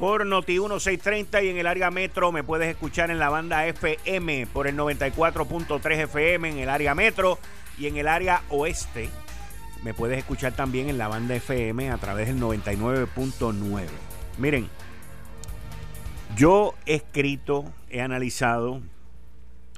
[0.00, 4.46] por Noti 1630 y en el área metro me puedes escuchar en la banda FM
[4.46, 7.38] por el 94.3 FM en el área metro
[7.78, 9.10] y en el área oeste
[9.84, 13.86] me puedes escuchar también en la banda FM a través del 99.9.
[14.38, 14.68] Miren,
[16.34, 18.80] yo he escrito, he analizado,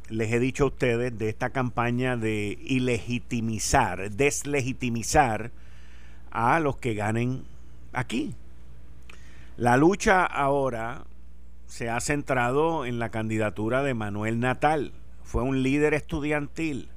[0.09, 5.51] les he dicho a ustedes de esta campaña de ilegitimizar, deslegitimizar
[6.31, 7.45] a los que ganen
[7.93, 8.37] aquí,
[9.57, 11.05] la lucha ahora
[11.67, 14.93] se ha centrado en la candidatura de Manuel Natal.
[15.23, 16.89] Fue un líder estudiantil.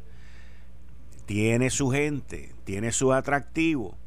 [1.26, 3.98] Tiene su gente, tiene su atractivo.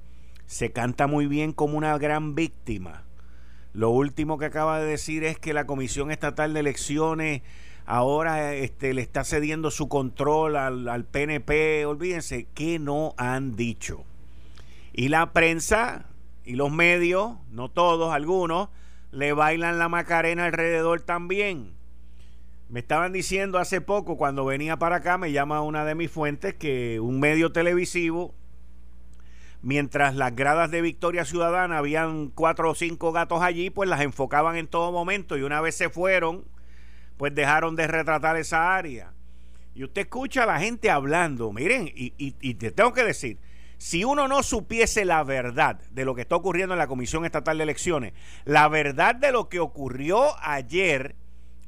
[0.47, 3.05] Se canta muy bien como una gran víctima.
[3.75, 7.43] Lo último que acaba de decir es que la Comisión Estatal de Elecciones
[7.85, 11.85] ahora este, le está cediendo su control al, al PNP.
[11.87, 14.05] Olvídense que no han dicho.
[14.93, 16.07] Y la prensa
[16.49, 18.71] y los medios, no todos, algunos,
[19.11, 21.75] le bailan la Macarena alrededor también.
[22.71, 26.55] Me estaban diciendo hace poco, cuando venía para acá, me llama una de mis fuentes,
[26.55, 28.35] que un medio televisivo,
[29.61, 34.57] mientras las gradas de Victoria Ciudadana habían cuatro o cinco gatos allí, pues las enfocaban
[34.57, 36.47] en todo momento y una vez se fueron,
[37.19, 39.13] pues dejaron de retratar esa área.
[39.75, 43.37] Y usted escucha a la gente hablando, miren, y, y te tengo que decir,
[43.79, 47.57] si uno no supiese la verdad de lo que está ocurriendo en la Comisión Estatal
[47.57, 48.13] de Elecciones,
[48.45, 51.15] la verdad de lo que ocurrió ayer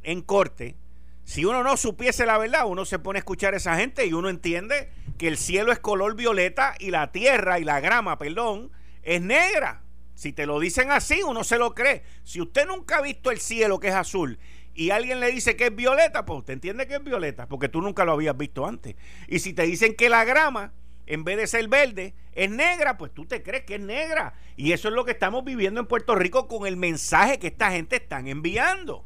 [0.02, 0.76] en corte,
[1.24, 4.12] si uno no supiese la verdad, uno se pone a escuchar a esa gente y
[4.12, 8.72] uno entiende que el cielo es color violeta y la tierra y la grama, perdón,
[9.04, 9.84] es negra.
[10.14, 12.02] Si te lo dicen así, uno se lo cree.
[12.24, 14.40] Si usted nunca ha visto el cielo que es azul
[14.74, 17.80] y alguien le dice que es violeta, pues usted entiende que es violeta, porque tú
[17.80, 18.96] nunca lo habías visto antes.
[19.28, 20.72] Y si te dicen que la grama
[21.10, 24.34] en vez de ser verde, es negra, pues tú te crees que es negra.
[24.56, 27.72] Y eso es lo que estamos viviendo en Puerto Rico con el mensaje que esta
[27.72, 29.04] gente están enviando.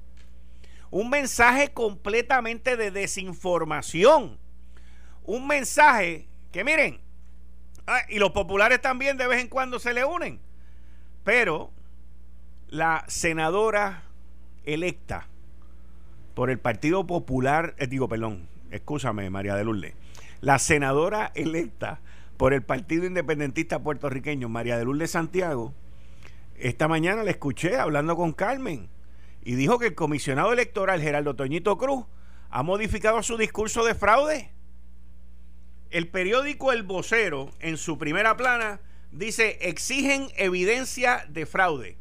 [0.91, 4.39] Un mensaje completamente de desinformación.
[5.23, 7.01] Un mensaje que miren,
[7.87, 10.41] ah, y los populares también de vez en cuando se le unen.
[11.25, 11.73] Pero
[12.69, 14.03] la senadora
[14.65, 15.27] electa
[16.35, 20.04] por el Partido Popular, eh, digo, perdón, escúchame, María de Lourdes
[20.45, 22.01] la senadora electa
[22.37, 25.73] por el Partido Independentista Puertorriqueño, María de Lourdes Santiago,
[26.59, 28.91] esta mañana la escuché hablando con Carmen
[29.43, 32.05] y dijo que el comisionado electoral Geraldo Toñito Cruz
[32.51, 34.51] ha modificado su discurso de fraude.
[35.91, 38.81] El periódico El Vocero, en su primera plana,
[39.13, 41.97] dice, exigen evidencia de fraude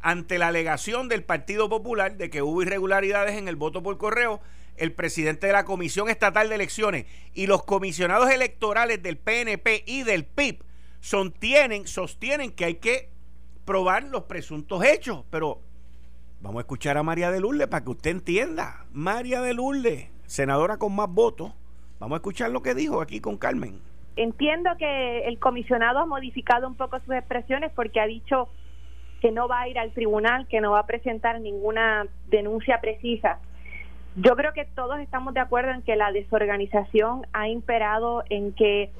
[0.00, 4.40] ante la alegación del Partido Popular de que hubo irregularidades en el voto por correo
[4.76, 10.02] el presidente de la Comisión Estatal de Elecciones y los comisionados electorales del PNP y
[10.02, 10.62] del PIB
[11.00, 13.10] sostienen, sostienen que hay que
[13.64, 15.24] probar los presuntos hechos.
[15.30, 15.60] Pero
[16.40, 18.86] vamos a escuchar a María de Lourdes para que usted entienda.
[18.92, 21.52] María de Lourdes, senadora con más votos.
[22.00, 23.80] Vamos a escuchar lo que dijo aquí con Carmen.
[24.16, 28.48] Entiendo que el comisionado ha modificado un poco sus expresiones porque ha dicho
[29.20, 33.40] que no va a ir al tribunal, que no va a presentar ninguna denuncia precisa
[34.16, 38.90] yo creo que todos estamos de acuerdo en que la desorganización ha imperado en que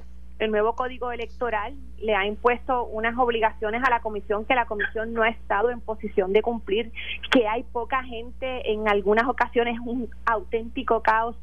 [0.41, 5.13] el nuevo código electoral le ha impuesto unas obligaciones a la comisión que la comisión
[5.13, 6.91] no ha estado en posición de cumplir,
[7.31, 11.37] que hay poca gente, en algunas ocasiones un auténtico caos.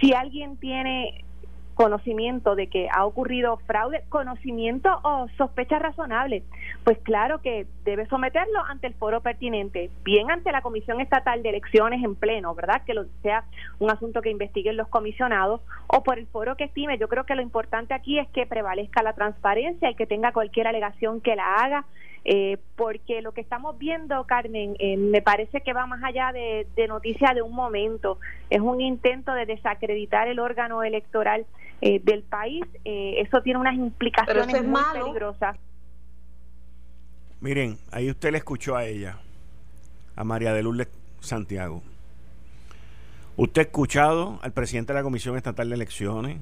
[0.00, 1.24] Si alguien tiene
[1.80, 6.42] conocimiento de que ha ocurrido fraude, conocimiento o sospecha razonable,
[6.84, 11.48] pues claro que debe someterlo ante el foro pertinente, bien ante la Comisión Estatal de
[11.48, 12.82] Elecciones en pleno, ¿verdad?
[12.84, 13.44] Que lo sea
[13.78, 16.98] un asunto que investiguen los comisionados o por el foro que estime.
[16.98, 20.66] Yo creo que lo importante aquí es que prevalezca la transparencia y que tenga cualquier
[20.66, 21.86] alegación que la haga
[22.24, 26.66] eh, porque lo que estamos viendo, Carmen, eh, me parece que va más allá de,
[26.88, 28.18] noticia de un momento.
[28.50, 31.46] Es un intento de desacreditar el órgano electoral
[31.80, 32.64] eh, del país.
[32.84, 35.56] eso tiene unas implicaciones muy peligrosas.
[37.40, 39.18] Miren, ahí usted le escuchó a ella,
[40.16, 40.88] a María de Lourdes
[41.20, 41.82] Santiago.
[43.36, 46.38] Usted ha escuchado al presidente de la Comisión Estatal de Elecciones,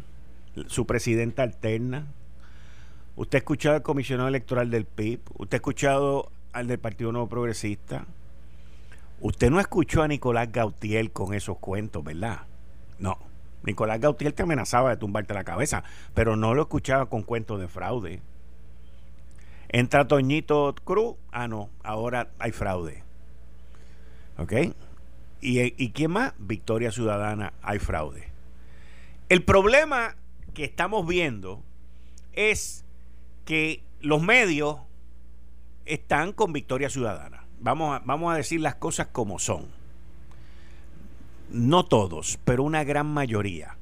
[0.67, 2.07] su presidenta alterna,
[3.19, 7.29] Usted ha escuchado al comisionado electoral del PIB, usted ha escuchado al del Partido Nuevo
[7.29, 8.07] Progresista.
[9.21, 12.43] Usted no escuchó a Nicolás Gautier con esos cuentos, ¿verdad?
[13.01, 13.19] No.
[13.63, 15.85] Nicolás Gautier te amenazaba de tumbarte la cabeza,
[16.15, 18.23] pero no lo escuchaba con cuentos de fraude.
[19.69, 23.03] Entra Toñito Cruz, ah no, ahora hay fraude.
[24.39, 24.53] ¿Ok?
[25.41, 26.33] ¿Y, ¿Y quién más?
[26.39, 28.29] Victoria Ciudadana, hay fraude.
[29.29, 30.17] El problema
[30.55, 31.63] que estamos viendo
[32.33, 32.85] es
[33.45, 34.79] que los medios
[35.85, 37.45] están con Victoria Ciudadana.
[37.61, 39.78] Vamos a, vamos a decir las cosas como son.
[41.49, 43.77] No todos, pero una gran mayoría.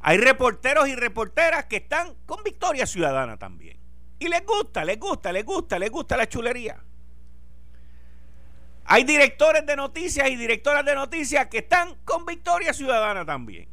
[0.00, 3.78] Hay reporteros y reporteras que están con Victoria Ciudadana también.
[4.18, 6.80] Y les gusta, les gusta, les gusta, les gusta la chulería.
[8.84, 13.68] Hay directores de noticias y directoras de noticias que están con Victoria Ciudadana también.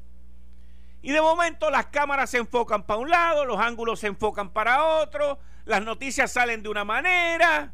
[1.03, 4.83] Y de momento las cámaras se enfocan para un lado, los ángulos se enfocan para
[5.01, 7.73] otro, las noticias salen de una manera.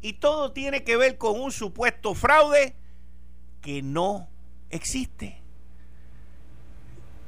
[0.00, 2.79] Y todo tiene que ver con un supuesto fraude
[3.60, 4.28] que no
[4.70, 5.40] existe.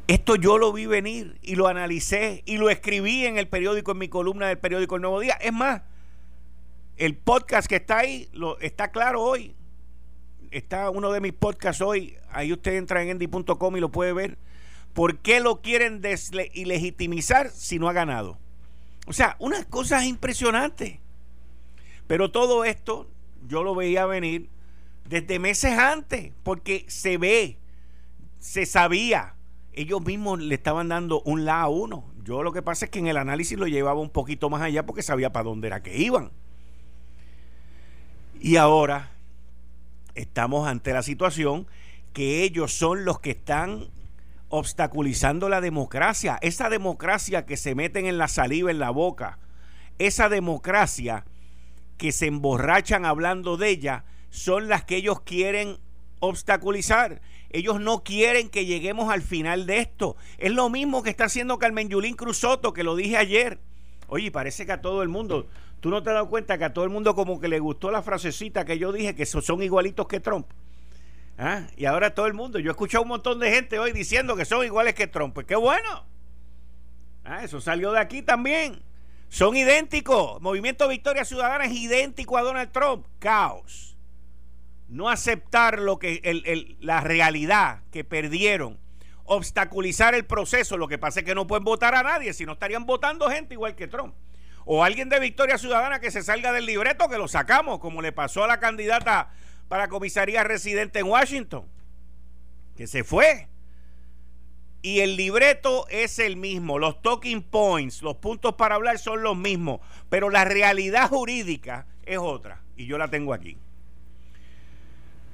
[0.07, 3.99] Esto yo lo vi venir y lo analicé y lo escribí en el periódico, en
[3.99, 5.35] mi columna del periódico El Nuevo Día.
[5.41, 5.83] Es más,
[6.97, 9.55] el podcast que está ahí lo, está claro hoy.
[10.51, 12.17] Está uno de mis podcasts hoy.
[12.31, 14.39] Ahí usted entra en endy.com y lo puede ver.
[14.93, 16.03] ¿Por qué lo quieren
[16.53, 18.39] ilegitimizar si no ha ganado?
[19.07, 20.99] O sea, unas cosas impresionantes.
[22.07, 23.09] Pero todo esto
[23.47, 24.51] yo lo veía venir
[25.05, 27.59] desde meses antes, porque se ve,
[28.39, 29.35] se sabía.
[29.73, 32.13] Ellos mismos le estaban dando un la a uno.
[32.23, 34.85] Yo lo que pasa es que en el análisis lo llevaba un poquito más allá
[34.87, 36.31] porque sabía para dónde era que iban.
[38.41, 39.13] Y ahora
[40.15, 41.67] estamos ante la situación
[42.13, 43.89] que ellos son los que están
[44.49, 46.39] obstaculizando la democracia.
[46.43, 49.39] Esa democracia que se meten en la saliva, en la boca.
[49.99, 51.25] Esa democracia
[51.97, 55.77] que se emborrachan hablando de ella son las que ellos quieren
[56.19, 57.21] obstaculizar.
[57.51, 60.17] Ellos no quieren que lleguemos al final de esto.
[60.39, 63.61] Es lo mismo que está haciendo Carmen Yulín Cruzoto, que lo dije ayer.
[64.07, 65.49] Oye, parece que a todo el mundo,
[65.81, 67.91] tú no te has dado cuenta que a todo el mundo como que le gustó
[67.91, 70.47] la frasecita que yo dije, que son igualitos que Trump.
[71.37, 71.67] ¿Ah?
[71.77, 74.47] Y ahora todo el mundo, yo he escuchado un montón de gente hoy diciendo que
[74.47, 75.35] son iguales que Trump.
[75.35, 76.07] Pues qué bueno.
[77.23, 78.83] Ah, eso salió de aquí también.
[79.29, 80.41] Son idénticos.
[80.41, 83.05] Movimiento Victoria Ciudadana es idéntico a Donald Trump.
[83.19, 83.92] Caos
[84.93, 88.79] no aceptar lo que la realidad que perdieron,
[89.25, 90.77] obstaculizar el proceso.
[90.77, 93.55] Lo que pasa es que no pueden votar a nadie, si no estarían votando gente
[93.55, 94.15] igual que Trump.
[94.67, 98.13] O alguien de Victoria Ciudadana que se salga del libreto, que lo sacamos, como le
[98.13, 99.31] pasó a la candidata
[99.67, 101.67] para comisaría residente en Washington,
[102.77, 103.49] que se fue.
[104.83, 109.37] Y el libreto es el mismo, los talking points, los puntos para hablar son los
[109.37, 109.81] mismos,
[110.11, 113.59] pero la realidad jurídica es otra, y yo la tengo aquí.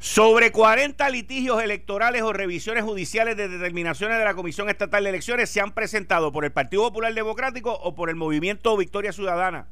[0.00, 5.50] Sobre 40 litigios electorales o revisiones judiciales de determinaciones de la Comisión Estatal de Elecciones
[5.50, 9.66] se han presentado por el Partido Popular Democrático o por el Movimiento Victoria Ciudadana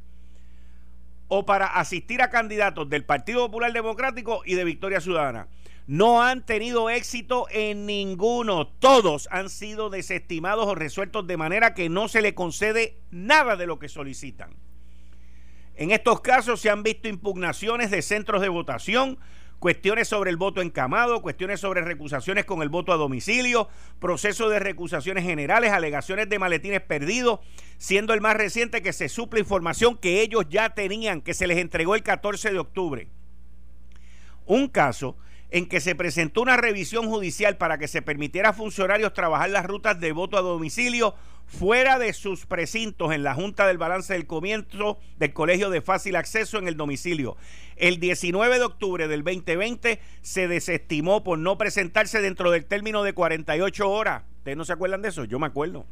[1.28, 5.46] o para asistir a candidatos del Partido Popular Democrático y de Victoria Ciudadana.
[5.86, 8.66] No han tenido éxito en ninguno.
[8.66, 13.66] Todos han sido desestimados o resueltos de manera que no se le concede nada de
[13.66, 14.56] lo que solicitan.
[15.76, 19.18] En estos casos se han visto impugnaciones de centros de votación,
[19.58, 23.68] cuestiones sobre el voto encamado, cuestiones sobre recusaciones con el voto a domicilio,
[23.98, 27.40] proceso de recusaciones generales, alegaciones de maletines perdidos,
[27.78, 31.58] siendo el más reciente que se suple información que ellos ya tenían, que se les
[31.58, 33.08] entregó el 14 de octubre.
[34.44, 35.16] Un caso
[35.50, 39.64] en que se presentó una revisión judicial para que se permitiera a funcionarios trabajar las
[39.64, 41.14] rutas de voto a domicilio
[41.46, 46.16] fuera de sus precintos en la Junta del Balance del Comienzo del Colegio de Fácil
[46.16, 47.36] Acceso en el domicilio.
[47.76, 53.12] El 19 de octubre del 2020 se desestimó por no presentarse dentro del término de
[53.12, 54.24] 48 horas.
[54.38, 55.24] ¿Ustedes no se acuerdan de eso?
[55.24, 55.86] Yo me acuerdo.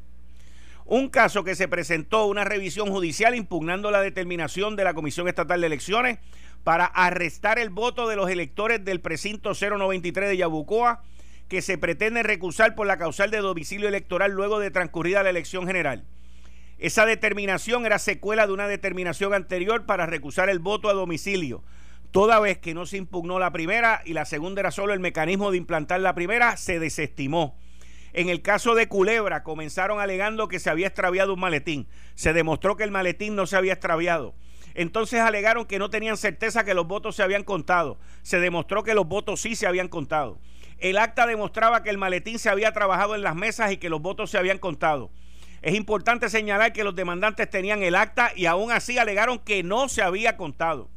[0.86, 5.60] Un caso que se presentó una revisión judicial impugnando la determinación de la Comisión Estatal
[5.60, 6.18] de Elecciones
[6.62, 11.02] para arrestar el voto de los electores del precinto 093 de Yabucoa
[11.48, 15.66] que se pretende recusar por la causal de domicilio electoral luego de transcurrida la elección
[15.66, 16.04] general.
[16.78, 21.62] Esa determinación era secuela de una determinación anterior para recusar el voto a domicilio,
[22.14, 25.50] toda vez que no se impugnó la primera y la segunda era solo el mecanismo
[25.50, 27.56] de implantar la primera, se desestimó.
[28.12, 31.88] En el caso de Culebra comenzaron alegando que se había extraviado un maletín.
[32.14, 34.36] Se demostró que el maletín no se había extraviado.
[34.74, 37.98] Entonces alegaron que no tenían certeza que los votos se habían contado.
[38.22, 40.38] Se demostró que los votos sí se habían contado.
[40.84, 44.02] El acta demostraba que el maletín se había trabajado en las mesas y que los
[44.02, 45.10] votos se habían contado.
[45.62, 49.88] Es importante señalar que los demandantes tenían el acta y aún así alegaron que no
[49.88, 50.90] se había contado.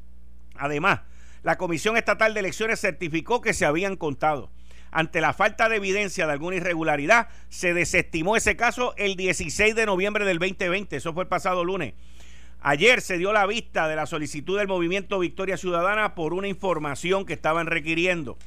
[0.57, 1.03] Además,
[1.41, 4.51] la Comisión Estatal de Elecciones certificó que se habían contado.
[4.91, 9.85] ante la falta de evidencia de alguna irregularidad, se desestimó ese caso el 16 de
[9.85, 10.97] noviembre del 2020.
[10.97, 11.93] Eso fue el pasado lunes.
[12.59, 17.25] Ayer se dio la vista de la solicitud del movimiento Victoria Ciudadana por una información
[17.25, 18.37] que estaban requiriendo.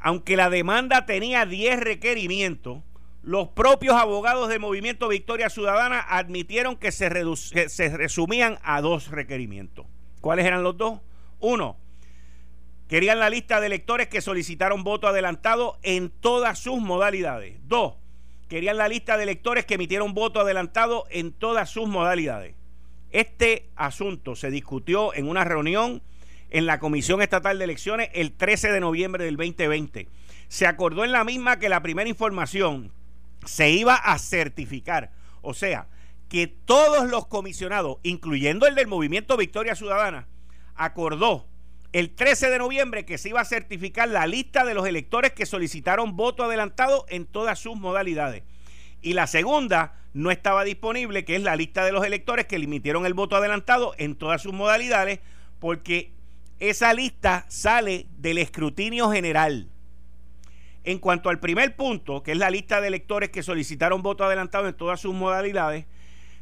[0.00, 2.82] Aunque la demanda tenía 10 requerimientos,
[3.22, 7.10] los propios abogados del movimiento Victoria Ciudadana admitieron que se,
[7.68, 9.86] se resumían a dos requerimientos.
[10.20, 11.00] ¿Cuáles eran los dos?
[11.38, 11.76] Uno,
[12.88, 17.58] querían la lista de electores que solicitaron voto adelantado en todas sus modalidades.
[17.68, 17.94] Dos,
[18.48, 22.54] querían la lista de electores que emitieron voto adelantado en todas sus modalidades.
[23.10, 26.02] Este asunto se discutió en una reunión
[26.50, 30.08] en la Comisión Estatal de Elecciones el 13 de noviembre del 2020.
[30.48, 32.92] Se acordó en la misma que la primera información
[33.44, 35.88] se iba a certificar, o sea,
[36.28, 40.28] que todos los comisionados, incluyendo el del Movimiento Victoria Ciudadana,
[40.74, 41.46] acordó
[41.92, 45.46] el 13 de noviembre que se iba a certificar la lista de los electores que
[45.46, 48.44] solicitaron voto adelantado en todas sus modalidades.
[49.02, 53.06] Y la segunda no estaba disponible, que es la lista de los electores que limitieron
[53.06, 55.20] el voto adelantado en todas sus modalidades,
[55.58, 56.12] porque
[56.60, 59.68] esa lista sale del escrutinio general.
[60.84, 64.68] En cuanto al primer punto, que es la lista de electores que solicitaron voto adelantado
[64.68, 65.86] en todas sus modalidades,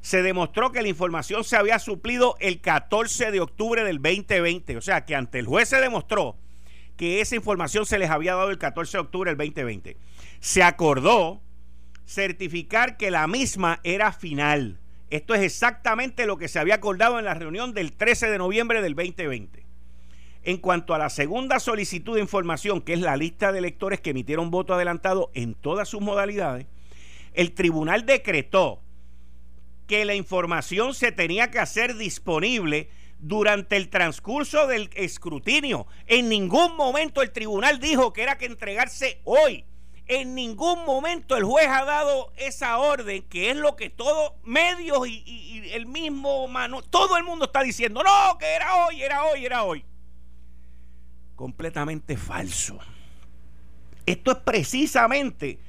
[0.00, 4.76] se demostró que la información se había suplido el 14 de octubre del 2020.
[4.76, 6.36] O sea, que ante el juez se demostró
[6.96, 9.96] que esa información se les había dado el 14 de octubre del 2020.
[10.40, 11.40] Se acordó
[12.06, 14.80] certificar que la misma era final.
[15.10, 18.82] Esto es exactamente lo que se había acordado en la reunión del 13 de noviembre
[18.82, 19.67] del 2020.
[20.48, 24.10] En cuanto a la segunda solicitud de información, que es la lista de electores que
[24.12, 26.66] emitieron voto adelantado en todas sus modalidades,
[27.34, 28.80] el tribunal decretó
[29.86, 32.88] que la información se tenía que hacer disponible
[33.18, 35.86] durante el transcurso del escrutinio.
[36.06, 39.66] En ningún momento el tribunal dijo que era que entregarse hoy.
[40.06, 45.06] En ningún momento el juez ha dado esa orden, que es lo que todos medios
[45.06, 49.44] y, el mismo mano, todo el mundo está diciendo, no, que era hoy, era hoy,
[49.44, 49.84] era hoy.
[51.38, 52.80] Completamente falso.
[54.06, 55.60] Esto es precisamente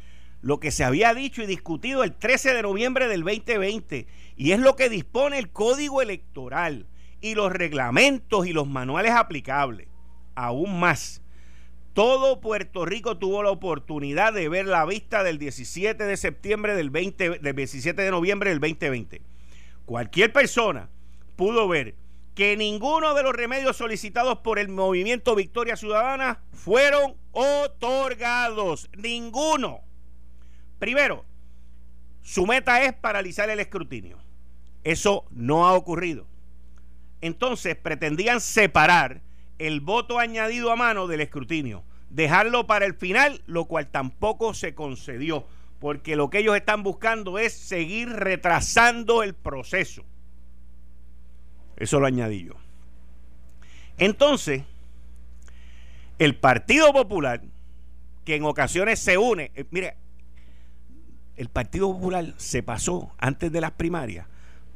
[0.41, 4.59] lo que se había dicho y discutido el 13 de noviembre del 2020 y es
[4.59, 6.87] lo que dispone el código electoral
[7.21, 9.87] y los reglamentos y los manuales aplicables.
[10.33, 11.21] Aún más,
[11.93, 16.89] todo Puerto Rico tuvo la oportunidad de ver la vista del 17 de septiembre del
[16.89, 19.21] 20, del 17 de noviembre del 2020.
[19.85, 20.89] Cualquier persona
[21.35, 21.93] pudo ver
[22.39, 28.89] que ninguno de los remedios solicitados por el movimiento Victoria Ciudadana fueron otorgados.
[28.95, 29.81] Ninguno.
[30.79, 31.25] Primero,
[32.21, 34.19] su meta es paralizar el escrutinio.
[34.85, 36.27] Eso no ha ocurrido.
[37.19, 39.19] Entonces pretendían separar
[39.57, 44.73] el voto añadido a mano del escrutinio, dejarlo para el final, lo cual tampoco se
[44.73, 45.45] concedió,
[45.79, 50.05] porque lo que ellos están buscando es seguir retrasando el proceso.
[51.79, 52.53] Eso lo añadí yo.
[53.97, 54.63] Entonces,
[56.19, 57.41] el Partido Popular,
[58.25, 59.95] que en ocasiones se une, eh, mire,
[61.37, 64.27] el Partido Popular se pasó antes de las primarias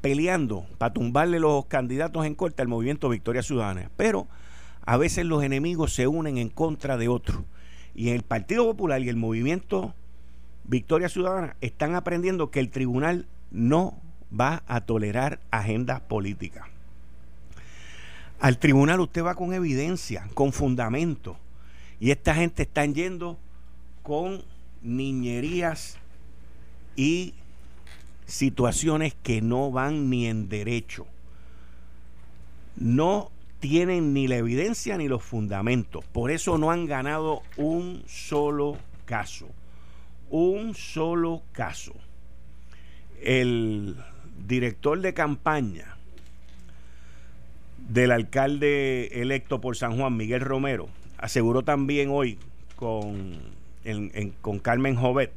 [0.04, 3.90] peleando para tumbarle los candidatos en corte al movimiento Victoria Ciudadana.
[3.96, 4.28] Pero
[4.86, 7.40] a veces los enemigos se unen en contra de otros.
[7.96, 9.94] Y el Partido Popular y el movimiento
[10.66, 13.98] Victoria Ciudadana están aprendiendo que el tribunal no
[14.38, 16.73] va a tolerar agendas políticas.
[18.40, 21.38] Al tribunal usted va con evidencia, con fundamento.
[22.00, 23.38] Y esta gente está yendo
[24.02, 24.44] con
[24.82, 25.98] niñerías
[26.96, 27.34] y
[28.26, 31.08] situaciones que no van ni en derecho.
[32.76, 36.04] No tienen ni la evidencia ni los fundamentos.
[36.06, 39.48] Por eso no han ganado un solo caso.
[40.30, 41.94] Un solo caso.
[43.22, 43.96] El
[44.46, 45.93] director de campaña
[47.88, 52.38] del alcalde electo por San Juan, Miguel Romero, aseguró también hoy
[52.76, 53.40] con,
[54.42, 55.32] con Carmen Jovet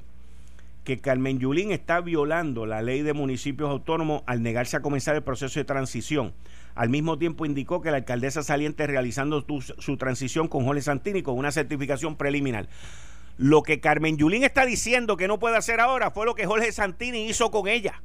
[0.87, 5.23] que Carmen Yulín está violando la ley de municipios autónomos al negarse a comenzar el
[5.25, 6.33] proceso de transición.
[6.76, 9.45] Al mismo tiempo indicó que la alcaldesa saliente realizando
[9.79, 12.69] su transición con Jorge Santini con una certificación preliminar.
[13.37, 16.71] Lo que Carmen Yulín está diciendo que no puede hacer ahora fue lo que Jorge
[16.71, 18.00] Santini hizo con ella.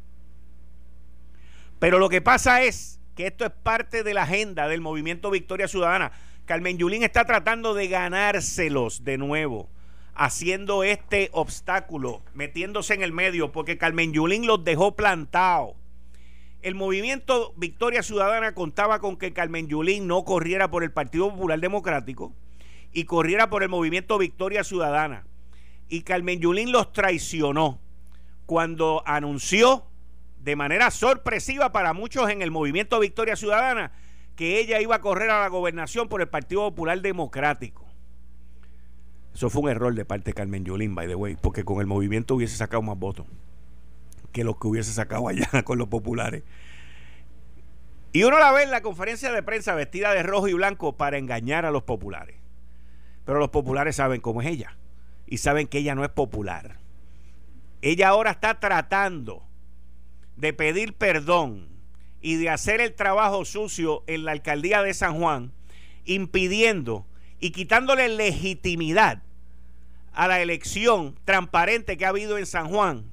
[1.77, 6.11] Pero lo que pasa es esto es parte de la agenda del movimiento Victoria Ciudadana.
[6.45, 9.69] Carmen Yulín está tratando de ganárselos de nuevo
[10.13, 15.75] haciendo este obstáculo, metiéndose en el medio, porque Carmen Yulín los dejó plantados.
[16.61, 21.59] El movimiento Victoria Ciudadana contaba con que Carmen Yulín no corriera por el Partido Popular
[21.59, 22.33] Democrático
[22.93, 25.25] y corriera por el movimiento Victoria Ciudadana.
[25.89, 27.81] y Carmen Yulín los traicionó
[28.45, 29.90] cuando anunció
[30.43, 33.91] de manera sorpresiva para muchos en el movimiento Victoria Ciudadana
[34.35, 37.85] que ella iba a correr a la gobernación por el Partido Popular Democrático.
[39.35, 41.87] Eso fue un error de parte de Carmen Yulín, by the way, porque con el
[41.87, 43.27] movimiento hubiese sacado más votos
[44.31, 46.43] que los que hubiese sacado allá con los populares.
[48.13, 51.17] Y uno la ve en la conferencia de prensa vestida de rojo y blanco para
[51.17, 52.37] engañar a los populares.
[53.25, 54.75] Pero los populares saben cómo es ella.
[55.27, 56.77] Y saben que ella no es popular.
[57.81, 59.43] Ella ahora está tratando
[60.35, 61.67] de pedir perdón
[62.21, 65.51] y de hacer el trabajo sucio en la alcaldía de San Juan,
[66.05, 67.05] impidiendo
[67.39, 69.23] y quitándole legitimidad
[70.13, 73.05] a la elección transparente que ha habido en San Juan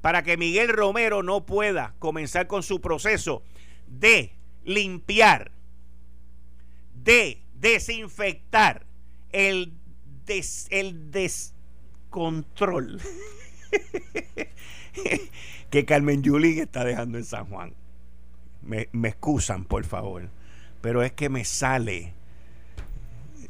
[0.00, 3.42] para que Miguel Romero no pueda comenzar con su proceso
[3.86, 4.32] de
[4.64, 5.50] limpiar,
[7.02, 8.84] de desinfectar
[9.32, 9.72] el,
[10.68, 13.00] el descontrol
[15.74, 17.74] que Carmen Yulín está dejando en San Juan.
[18.62, 20.28] Me, excusan, por favor,
[20.80, 22.14] pero es que me sale,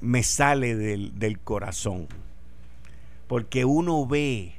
[0.01, 2.09] me sale del, del corazón,
[3.27, 4.55] porque uno ve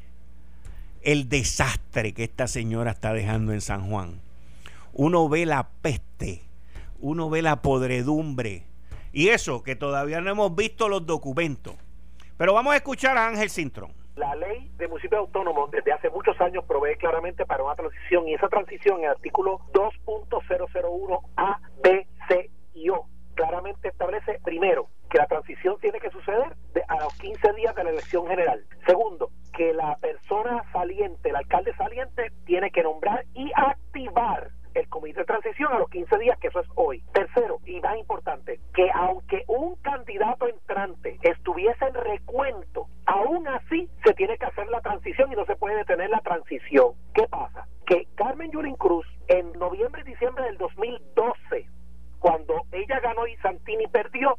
[1.01, 4.21] el desastre que esta señora está dejando en San Juan.
[4.93, 6.43] Uno ve la peste,
[6.99, 8.67] uno ve la podredumbre.
[9.11, 11.73] Y eso, que todavía no hemos visto los documentos.
[12.37, 14.04] Pero vamos a escuchar a Ángel Cintrón.
[14.15, 18.33] La ley de municipios autónomos desde hace muchos años provee claramente para una transición y
[18.33, 25.17] esa transición en el artículo 2.001 A, B, C y O claramente establece primero que
[25.17, 26.55] la transición tiene que suceder
[26.87, 28.65] a los 15 días de la elección general.
[28.87, 35.21] Segundo, que la persona saliente, el alcalde saliente, tiene que nombrar y activar el comité
[35.21, 37.01] de transición a los 15 días, que eso es hoy.
[37.13, 44.13] Tercero, y más importante, que aunque un candidato entrante estuviese en recuento, aún así se
[44.13, 46.91] tiene que hacer la transición y no se puede detener la transición.
[47.13, 47.67] ¿Qué pasa?
[47.85, 51.67] Que Carmen Yulín Cruz, en noviembre y diciembre del 2012,
[52.19, 54.37] cuando ella ganó y Santini perdió,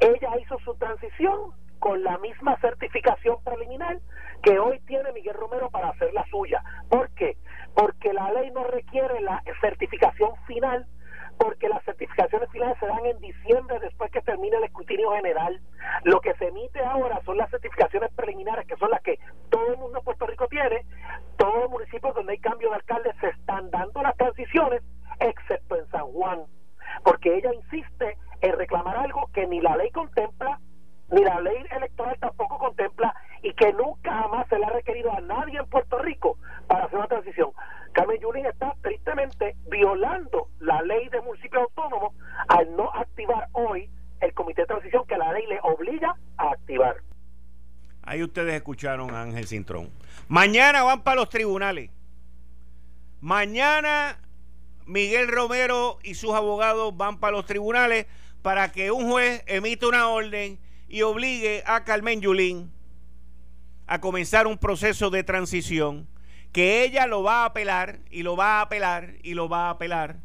[0.00, 3.98] ella hizo su transición con la misma certificación preliminar
[4.42, 6.62] que hoy tiene Miguel Romero para hacer la suya.
[6.88, 7.36] ¿Por qué?
[7.74, 10.86] Porque la ley no requiere la certificación final,
[11.38, 15.60] porque las certificaciones finales se dan en diciembre después que termine el escrutinio general.
[16.04, 19.18] Lo que se emite ahora son las certificaciones preliminares, que son las que
[19.50, 20.84] todo el mundo en Puerto Rico tiene.
[21.36, 24.82] Todos los municipios donde hay cambio de alcalde se están dando las transiciones,
[25.20, 26.44] excepto en San Juan,
[27.04, 30.60] porque ella insiste en reclamar algo que ni la ley contempla,
[31.10, 35.20] ni la ley electoral tampoco contempla y que nunca jamás se le ha requerido a
[35.20, 37.50] nadie en Puerto Rico para hacer una transición.
[37.92, 42.14] Carmen Yulín está tristemente violando la ley de municipio autónomo
[42.48, 46.96] al no activar hoy el comité de transición que la ley le obliga a activar.
[48.02, 49.90] Ahí ustedes escucharon a Ángel Cintrón.
[50.28, 51.90] Mañana van para los tribunales.
[53.20, 54.18] Mañana
[54.86, 58.06] Miguel Romero y sus abogados van para los tribunales
[58.42, 62.70] para que un juez emita una orden y obligue a Carmen Yulín
[63.86, 66.06] a comenzar un proceso de transición
[66.54, 69.70] que ella lo va a apelar y lo va a apelar y lo va a
[69.70, 70.20] apelar.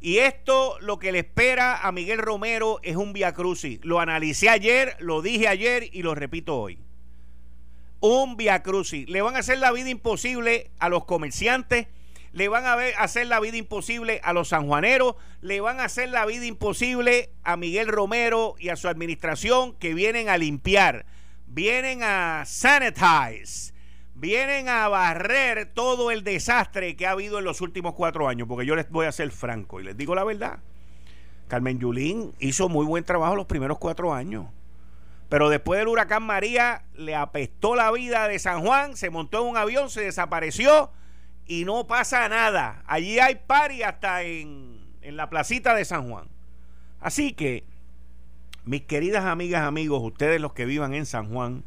[0.00, 3.80] Y esto lo que le espera a Miguel Romero es un via crucis.
[3.82, 6.78] Lo analicé ayer, lo dije ayer y lo repito hoy.
[7.98, 9.08] Un via crucis.
[9.08, 11.88] Le van a hacer la vida imposible a los comerciantes,
[12.32, 16.26] le van a hacer la vida imposible a los sanjuaneros, le van a hacer la
[16.26, 21.06] vida imposible a Miguel Romero y a su administración que vienen a limpiar
[21.48, 23.72] vienen a sanitize,
[24.20, 28.66] vienen a barrer todo el desastre que ha habido en los últimos cuatro años, porque
[28.66, 30.58] yo les voy a ser franco y les digo la verdad.
[31.46, 34.46] Carmen Yulín hizo muy buen trabajo los primeros cuatro años.
[35.28, 39.50] Pero después del huracán María le apestó la vida de San Juan, se montó en
[39.50, 40.90] un avión, se desapareció
[41.46, 42.82] y no pasa nada.
[42.86, 46.28] Allí hay pari hasta en, en la placita de San Juan.
[47.00, 47.64] Así que
[48.64, 51.62] mis queridas amigas, amigos, ustedes los que vivan en San Juan,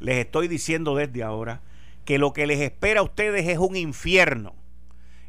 [0.00, 1.60] les estoy diciendo desde ahora
[2.04, 4.54] que lo que les espera a ustedes es un infierno.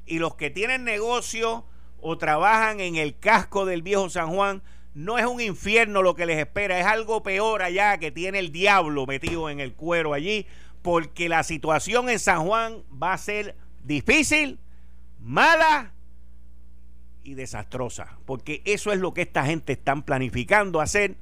[0.05, 1.65] Y los que tienen negocio
[1.99, 4.61] o trabajan en el casco del viejo San Juan,
[4.93, 8.51] no es un infierno lo que les espera, es algo peor allá que tiene el
[8.51, 10.45] diablo metido en el cuero allí,
[10.81, 14.59] porque la situación en San Juan va a ser difícil,
[15.19, 15.93] mala
[17.23, 21.15] y desastrosa, porque eso es lo que esta gente están planificando hacer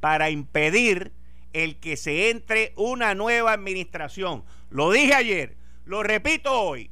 [0.00, 1.12] para impedir
[1.56, 4.44] el que se entre una nueva administración.
[4.68, 6.90] Lo dije ayer, lo repito hoy.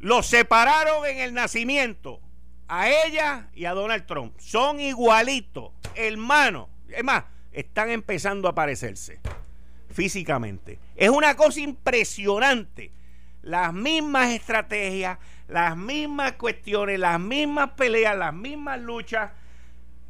[0.00, 2.20] Los separaron en el nacimiento
[2.66, 4.36] a ella y a Donald Trump.
[4.40, 6.68] Son igualitos, hermanos.
[6.88, 9.20] Es más, están empezando a parecerse.
[9.90, 10.80] físicamente.
[10.96, 12.90] Es una cosa impresionante.
[13.42, 19.30] Las mismas estrategias, las mismas cuestiones, las mismas peleas, las mismas luchas,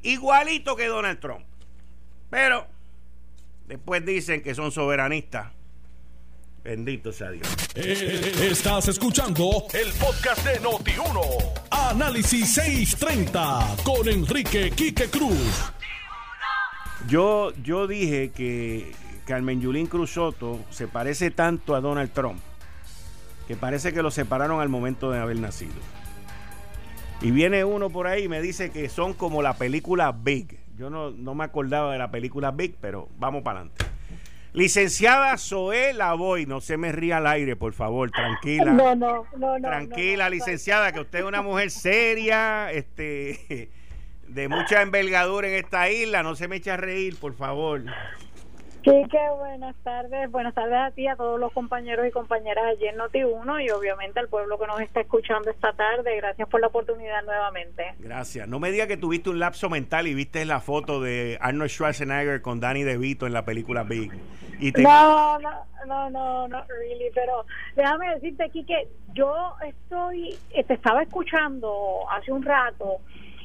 [0.01, 1.45] igualito que Donald Trump.
[2.31, 2.74] Pero
[3.75, 5.53] después dicen que son soberanistas.
[6.63, 7.49] Bendito sea Dios.
[7.75, 11.53] Eh, estás escuchando el podcast de Noti1.
[11.71, 15.73] Análisis 630 con Enrique Quique Cruz.
[17.09, 18.93] Yo, yo dije que
[19.27, 22.41] Carmen Yulín Cruz Soto se parece tanto a Donald Trump
[23.49, 25.75] que parece que lo separaron al momento de haber nacido.
[27.21, 30.64] Y viene uno por ahí y me dice que son como la película Big.
[30.77, 33.85] Yo no, no me acordaba de la película Big, pero vamos para adelante.
[34.55, 38.65] Licenciada Zoé Lavoy, no se me ría al aire, por favor, tranquila.
[38.73, 43.71] No, no, no, no Tranquila, licenciada, que usted es una mujer seria, este,
[44.29, 47.83] de mucha envergadura en esta isla, no se me eche a reír, por favor.
[48.85, 50.31] Quique, buenas tardes.
[50.31, 54.21] Buenas tardes a ti, a todos los compañeros y compañeras allí en Noti1 y obviamente
[54.21, 56.15] al pueblo que nos está escuchando esta tarde.
[56.19, 57.95] Gracias por la oportunidad nuevamente.
[57.99, 58.47] Gracias.
[58.47, 62.43] No me digas que tuviste un lapso mental y viste la foto de Arnold Schwarzenegger
[62.43, 64.13] con Danny DeVito en la película Big.
[64.61, 65.51] Y No, no,
[65.87, 67.11] no, no, no, really.
[67.15, 73.01] Pero déjame decirte, Quique, yo estoy, te estaba escuchando hace un rato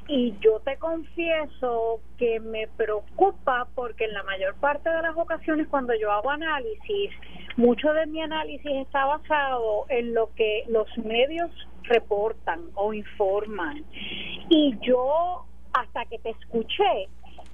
[0.09, 5.67] y yo te confieso que me preocupa porque en la mayor parte de las ocasiones
[5.67, 7.11] cuando yo hago análisis,
[7.57, 11.51] mucho de mi análisis está basado en lo que los medios
[11.83, 13.85] reportan o informan.
[14.49, 17.07] Y yo, hasta que te escuché,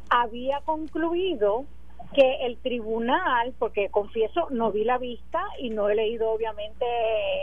[0.10, 1.66] había concluido
[2.14, 6.86] que el tribunal, porque confieso, no vi la vista y no he leído obviamente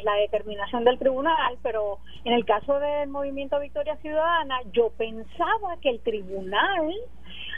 [0.05, 5.91] la determinación del tribunal, pero en el caso del movimiento Victoria Ciudadana, yo pensaba que
[5.91, 6.93] el tribunal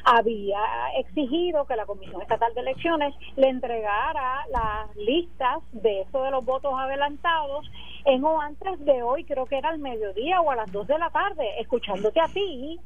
[0.05, 0.61] había
[0.99, 6.45] exigido que la Comisión Estatal de Elecciones le entregara las listas de eso de los
[6.45, 7.67] votos adelantados
[8.05, 10.99] en o antes de hoy, creo que era al mediodía o a las dos de
[10.99, 12.79] la tarde, escuchándote a ti,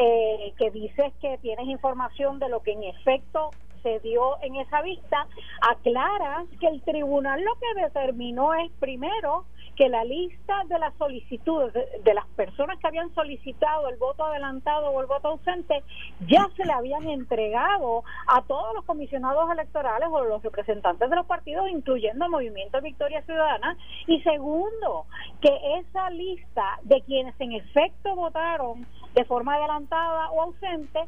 [0.00, 3.50] eh, que dices que tienes información de lo que en efecto
[3.82, 5.26] se dio en esa vista,
[5.60, 9.44] aclaras que el tribunal lo que determinó es primero
[9.78, 14.90] que la lista de las solicitudes de, las personas que habían solicitado el voto adelantado
[14.90, 15.84] o el voto ausente
[16.26, 21.26] ya se le habían entregado a todos los comisionados electorales o los representantes de los
[21.26, 23.76] partidos, incluyendo el Movimiento Victoria Ciudadana.
[24.08, 25.06] Y segundo,
[25.40, 31.00] que esa lista de quienes en efecto votaron de forma adelantada o ausente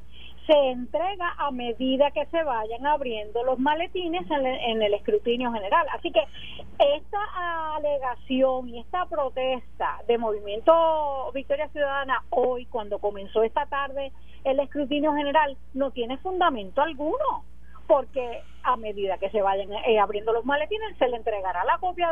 [0.46, 5.86] se entrega a medida que se vayan abriendo los maletines en, el escrutinio general.
[5.92, 6.22] Así que
[6.78, 14.58] esta alegación y esta protesta de Movimiento Victoria Ciudadana hoy, cuando comenzó esta tarde el
[14.58, 17.44] escrutinio general, no tiene fundamento alguno
[17.90, 22.09] porque a medida que se vayan eh, abriendo los maletines se le entregará la copia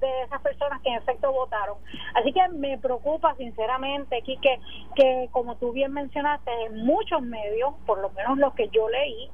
[0.00, 1.76] de, esas personas que en efecto votaron.
[2.14, 4.58] Así que me preocupa sinceramente, Quique,
[4.96, 9.30] que como tú bien mencionaste, en muchos medios, por lo menos los que yo leí,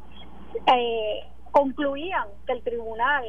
[0.67, 3.25] eh, concluían que el tribunal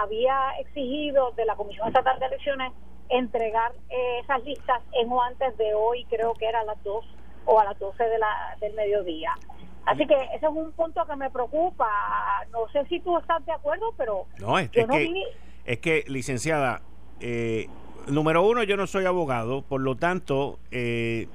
[0.00, 2.72] había exigido de la Comisión Estatal de Elecciones
[3.10, 7.04] entregar eh, esas listas en o antes de hoy, creo que era a las 2
[7.44, 9.34] o a las 12 de la, del mediodía.
[9.88, 11.88] Así que ese es un punto que me preocupa.
[12.52, 14.86] No sé si tú estás de acuerdo, pero no, es, que,
[15.64, 16.82] es que, licenciada,
[17.20, 17.68] eh,
[18.06, 21.26] número uno, yo no soy abogado, por lo tanto, eh,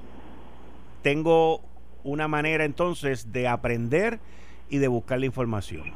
[1.02, 1.62] tengo
[2.04, 4.20] una manera entonces de aprender
[4.68, 5.92] y de buscar la información.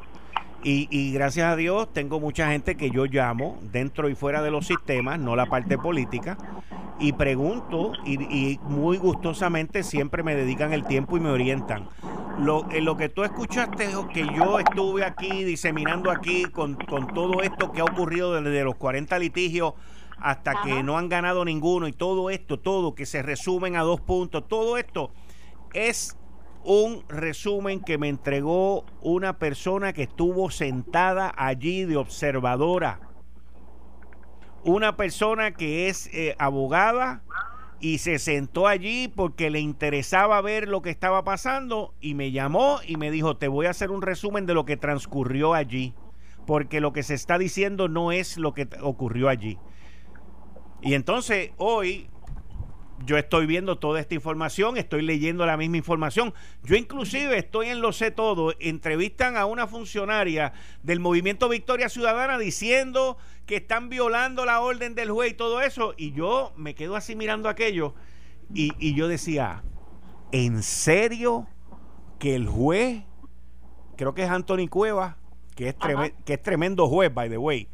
[0.64, 4.66] Y, gracias a Dios tengo mucha gente que yo llamo dentro y fuera de los
[4.66, 6.36] sistemas, no la parte política,
[6.98, 11.88] y pregunto y, muy gustosamente siempre me dedican el tiempo y me orientan.
[12.40, 17.72] Lo, en lo que tú escuchaste, que yo estuve aquí diseminando aquí con, todo esto
[17.72, 19.74] que ha ocurrido desde los 40 litigios
[20.20, 24.00] hasta que no han ganado ninguno y todo esto, todo que se resumen a dos
[24.00, 25.12] puntos, todo esto
[25.72, 26.17] es
[26.64, 33.00] un resumen que me entregó una persona que estuvo sentada allí de observadora.
[34.64, 37.22] Una persona que es eh, abogada
[37.80, 42.80] y se sentó allí porque le interesaba ver lo que estaba pasando y me llamó
[42.86, 45.94] y me dijo, te voy a hacer un resumen de lo que transcurrió allí,
[46.46, 49.58] porque lo que se está diciendo no es lo que ocurrió allí.
[50.82, 52.10] Y entonces hoy
[53.06, 56.34] yo estoy viendo toda esta información, estoy leyendo la misma información.
[56.64, 58.54] Yo inclusive estoy en lo sé todo.
[58.60, 65.10] Entrevistan a una funcionaria del movimiento Victoria Ciudadana diciendo que están violando la orden del
[65.10, 65.94] juez y todo eso.
[65.96, 67.94] Y yo me quedo así mirando aquello
[68.52, 69.62] y, y yo decía,
[70.32, 71.46] ¿en serio
[72.18, 73.02] que el juez,
[73.96, 75.16] creo que es Anthony Cueva,
[75.54, 75.76] que es,
[76.24, 77.68] que es tremendo juez, by the way.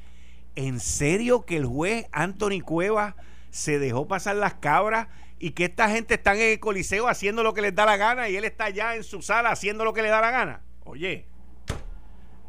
[0.56, 3.14] ¿En serio que el juez Anthony Cuevas
[3.54, 5.06] se dejó pasar las cabras
[5.38, 8.28] y que esta gente está en el coliseo haciendo lo que les da la gana
[8.28, 10.62] y él está allá en su sala haciendo lo que le da la gana?
[10.82, 11.28] Oye,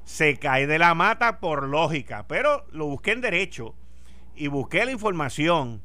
[0.03, 3.75] se cae de la mata por lógica, pero lo busqué en derecho
[4.35, 5.83] y busqué la información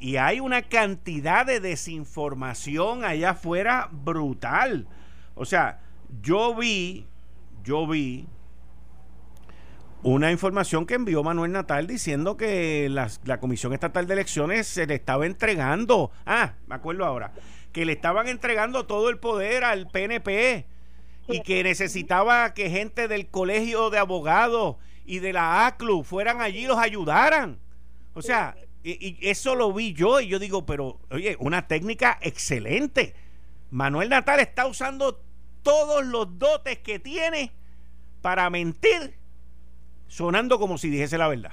[0.00, 4.88] y hay una cantidad de desinformación allá afuera brutal.
[5.36, 5.80] O sea,
[6.22, 7.06] yo vi,
[7.62, 8.26] yo vi
[10.02, 14.94] una información que envió Manuel Natal diciendo que la Comisión Estatal de Elecciones se le
[14.94, 17.32] estaba entregando, ah, me acuerdo ahora,
[17.72, 20.66] que le estaban entregando todo el poder al PNP
[21.28, 26.64] y que necesitaba que gente del Colegio de Abogados y de la ACLU fueran allí
[26.64, 27.58] y los ayudaran.
[28.14, 33.14] O sea, y, eso lo vi yo y yo digo, pero oye, una técnica excelente.
[33.70, 35.20] Manuel Natal está usando
[35.62, 37.52] todos los dotes que tiene
[38.22, 39.16] para mentir,
[40.08, 41.52] sonando como si dijese la verdad.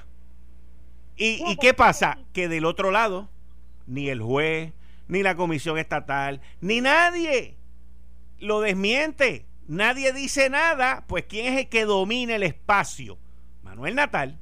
[1.16, 2.18] ¿Y, ¿Y qué pasa?
[2.32, 3.30] Que del otro lado,
[3.86, 4.72] ni el juez,
[5.08, 7.56] ni la comisión estatal, ni nadie
[8.38, 9.46] lo desmiente.
[9.66, 13.18] Nadie dice nada, pues ¿quién es el que domina el espacio?
[13.62, 14.38] Manuel Natal.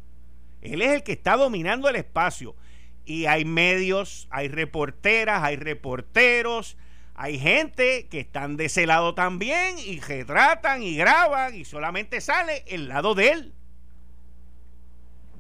[0.61, 2.57] Él es el que está dominando el espacio.
[3.05, 6.77] Y hay medios, hay reporteras, hay reporteros,
[7.15, 12.65] hay gente que están de ese lado también y retratan y graban y solamente sale
[12.67, 13.55] el lado de él.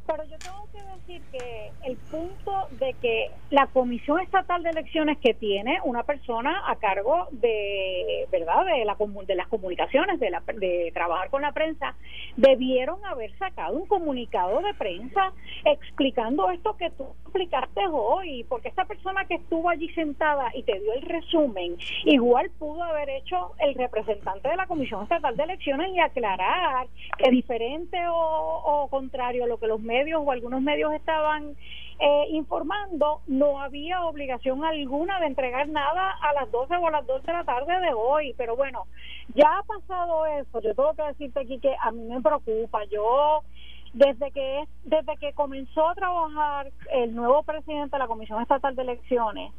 [0.06, 5.18] Pero yo tengo que decir que el punto de que la Comisión Estatal de Elecciones
[5.18, 10.42] que tiene una persona a cargo de, ¿verdad?, de, la, de las comunicaciones, de, la,
[10.54, 11.94] de trabajar con la prensa,
[12.36, 15.32] debieron haber sacado un comunicado de prensa
[15.64, 20.78] explicando esto que tú explicaste hoy, porque esta persona que estuvo allí sentada y te
[20.78, 25.90] dio el resumen, igual pudo haber hecho el representante de la Comisión Estatal de Elecciones
[25.94, 29.80] y aclarar que diferente o, o contrario a lo que los
[30.18, 31.54] o algunos medios estaban
[31.98, 37.06] eh, informando, no había obligación alguna de entregar nada a las 12 o a las
[37.06, 38.34] 12 de la tarde de hoy.
[38.36, 38.86] Pero bueno,
[39.34, 40.60] ya ha pasado eso.
[40.60, 42.84] Yo tengo que decirte aquí que a mí me preocupa.
[42.90, 43.42] Yo
[43.92, 48.82] desde que desde que comenzó a trabajar el nuevo presidente de la Comisión Estatal de
[48.82, 49.52] Elecciones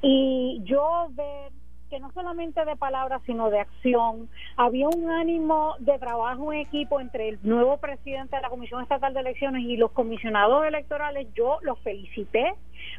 [0.00, 1.52] y yo ver
[1.90, 4.30] que no solamente de palabras, sino de acción.
[4.56, 9.12] Había un ánimo de trabajo en equipo entre el nuevo presidente de la Comisión Estatal
[9.12, 11.26] de Elecciones y los comisionados electorales.
[11.34, 12.54] Yo los felicité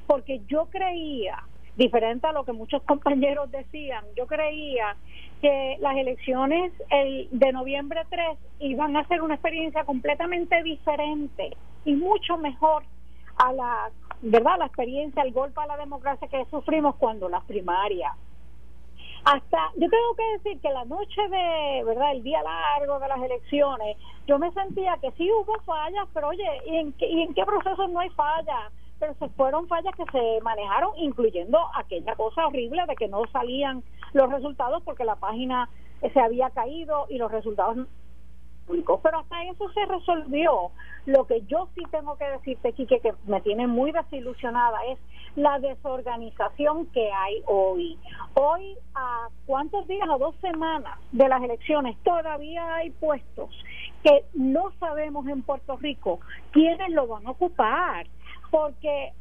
[0.05, 1.41] porque yo creía,
[1.77, 4.97] diferente a lo que muchos compañeros decían, yo creía
[5.41, 11.95] que las elecciones el de noviembre 3 iban a ser una experiencia completamente diferente y
[11.95, 12.83] mucho mejor
[13.37, 13.89] a la
[14.21, 18.13] verdad la experiencia el golpe a la democracia que sufrimos cuando las primarias
[19.23, 23.21] hasta yo tengo que decir que la noche de verdad el día largo de las
[23.21, 27.33] elecciones yo me sentía que sí hubo fallas pero oye y en qué, y en
[27.33, 32.47] qué procesos no hay fallas pero se fueron fallas que se manejaron incluyendo aquella cosa
[32.47, 35.69] horrible de que no salían los resultados porque la página
[36.13, 37.77] se había caído y los resultados
[39.03, 40.71] pero hasta eso se resolvió.
[41.05, 44.99] Lo que yo sí tengo que decirte, Quique, que me tiene muy desilusionada es
[45.35, 47.97] la desorganización que hay hoy.
[48.35, 53.49] Hoy, a cuántos días, a dos semanas de las elecciones, todavía hay puestos
[54.03, 56.19] que no sabemos en Puerto Rico
[56.51, 58.07] quiénes lo van a ocupar,
[58.49, 59.13] porque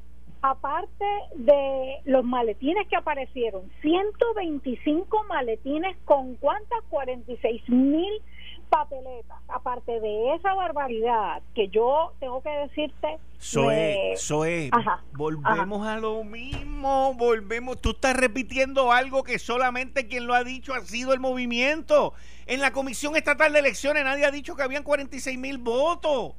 [0.42, 8.22] aparte de los maletines que aparecieron, 125 maletines con cuántas 46 mil
[8.70, 13.18] papeletas, aparte de esa barbaridad que yo tengo que decirte.
[13.38, 14.70] Soe, Soe,
[15.12, 17.80] volvemos a lo mismo, volvemos.
[17.80, 22.14] Tú estás repitiendo algo que solamente quien lo ha dicho ha sido el movimiento.
[22.46, 26.35] En la Comisión Estatal de Elecciones nadie ha dicho que habían 46 mil votos.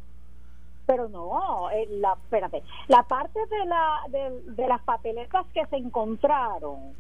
[0.86, 5.78] Pero no, eh, la, espérate, la parte de, la, de, de las papeletas que se
[5.78, 6.94] encontraron,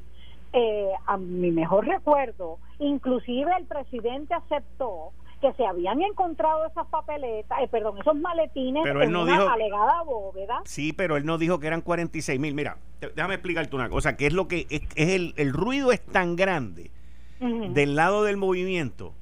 [0.53, 7.59] eh, a mi mejor recuerdo, inclusive el presidente aceptó que se habían encontrado esas papeletas,
[7.61, 10.61] eh, perdón, esos maletines pero en una alegada bóveda.
[10.65, 12.53] Sí, pero él no dijo que eran 46 mil.
[12.53, 16.35] Mira, déjame explicarte una cosa, que es lo que es, el, el, ruido es tan
[16.35, 16.91] grande
[17.39, 19.13] del lado del movimiento.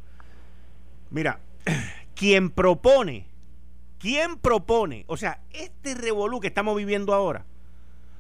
[1.10, 1.40] Mira,
[2.16, 3.26] quien propone,
[3.98, 7.46] quien propone, o sea, este revolú que estamos viviendo ahora,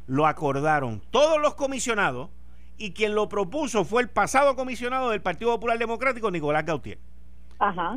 [0.07, 2.29] lo acordaron todos los comisionados
[2.77, 6.97] y quien lo propuso fue el pasado comisionado del Partido Popular Democrático, Nicolás Gautier.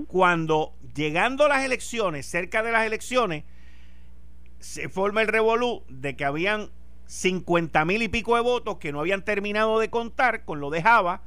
[0.09, 3.45] Cuando llegando las elecciones, cerca de las elecciones,
[4.59, 6.71] se forma el revolú de que habían
[7.07, 10.83] 50 mil y pico de votos que no habían terminado de contar con lo de
[10.83, 11.23] Java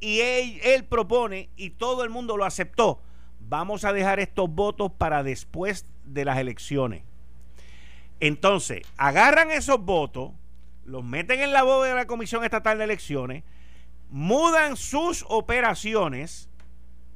[0.00, 3.00] y él, él propone y todo el mundo lo aceptó.
[3.40, 7.04] vamos a dejar estos votos para después de las elecciones.
[8.20, 10.32] Entonces, agarran esos votos,
[10.84, 13.44] los meten en la bóveda de la Comisión Estatal de Elecciones,
[14.10, 16.48] mudan sus operaciones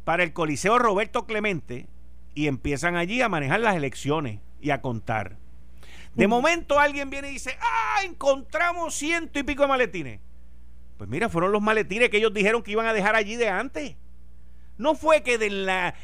[0.05, 1.87] para el Coliseo Roberto Clemente
[2.35, 5.37] y empiezan allí a manejar las elecciones y a contar.
[6.15, 10.21] De momento alguien viene y dice, ah, encontramos ciento y pico de maletines.
[10.99, 13.97] Pues mira, fueron los maletines que ellos dijeron que iban a dejar allí de antes.
[14.77, 15.95] No fue que de la...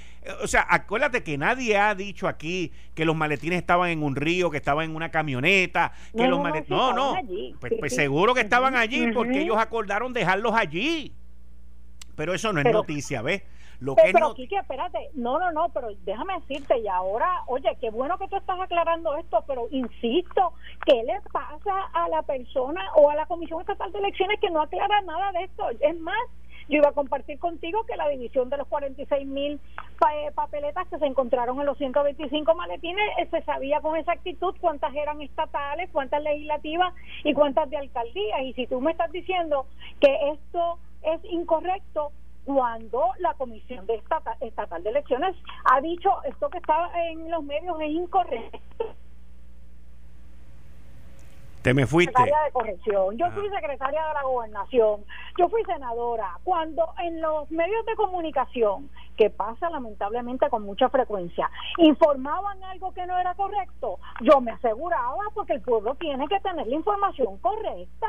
[0.43, 4.51] O sea, acuérdate que nadie ha dicho aquí que los maletines estaban en un río,
[4.51, 6.69] que estaban en una camioneta, que No, los maletines...
[6.71, 7.17] no, No.
[7.61, 11.13] Pues, pues seguro que estaban allí porque ellos acordaron dejarlos allí.
[12.17, 13.43] Pero eso no es Pero- noticia, ¿ves?
[13.81, 17.77] Lo que Pero, noti- Quique, espérate, no, no, no, pero déjame decirte, y ahora, oye,
[17.81, 20.53] qué bueno que tú estás aclarando esto, pero insisto,
[20.87, 24.63] ¿qué le pasa a la persona o a la Comisión Estatal de Elecciones que no
[24.63, 25.69] aclara nada de esto?
[25.81, 26.17] Es más,
[26.69, 29.61] yo iba a compartir contigo que la división de los 46 mil
[30.35, 35.21] papeletas que se encontraron en los 125 maletines, eh, se sabía con exactitud cuántas eran
[35.23, 36.93] estatales, cuántas legislativas
[37.25, 38.41] y cuántas de alcaldías.
[38.43, 39.67] Y si tú me estás diciendo
[40.01, 42.11] que esto es incorrecto,
[42.47, 47.43] cuando la Comisión de Estata- Estatal de Elecciones ha dicho esto que está en los
[47.43, 48.87] medios es incorrecto.
[51.63, 52.13] Te me fuiste.
[52.13, 53.17] Secretaria de corrección.
[53.19, 53.35] Yo Ajá.
[53.35, 55.05] fui secretaria de la gobernación.
[55.37, 56.39] Yo fui senadora.
[56.45, 63.05] Cuando en los medios de comunicación, que pasa lamentablemente con mucha frecuencia, informaban algo que
[63.07, 68.07] no era correcto, yo me aseguraba porque el pueblo tiene que tener la información correcta.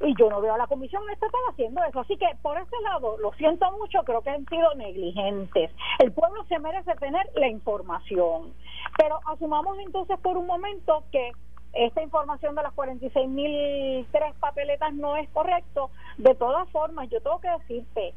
[0.00, 2.00] Y yo no veo a la comisión estatal haciendo eso.
[2.00, 5.70] Así que por ese lado, lo siento mucho, creo que han sido negligentes.
[5.98, 8.52] El pueblo se merece tener la información.
[8.98, 11.32] Pero asumamos entonces por un momento que
[11.76, 15.90] esta información de las 46.003 papeletas no es correcto.
[16.16, 18.14] De todas formas, yo tengo que decirte,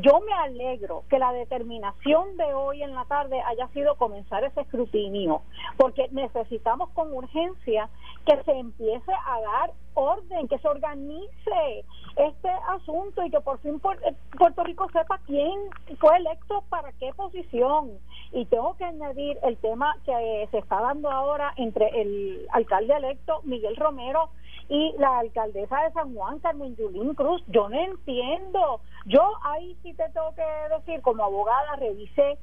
[0.00, 4.62] yo me alegro que la determinación de hoy en la tarde haya sido comenzar ese
[4.62, 5.42] escrutinio,
[5.76, 7.88] porque necesitamos con urgencia
[8.24, 11.84] que se empiece a dar orden, que se organice
[12.16, 15.58] este asunto y que por fin eh, Puerto Rico sepa quién
[15.98, 17.98] fue electo para qué posición.
[18.32, 23.40] Y tengo que añadir el tema que se está dando ahora entre el alcalde electo
[23.44, 24.30] Miguel Romero
[24.72, 27.44] y la alcaldesa de San Juan, Carmen Yulín Cruz.
[27.48, 28.80] Yo no entiendo.
[29.04, 32.38] Yo ahí sí te tengo que decir, como abogada, revisé